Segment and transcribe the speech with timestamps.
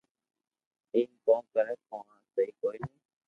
[0.95, 2.93] ايم ڪو ڪري ڪو آ سھي ڪوئي ني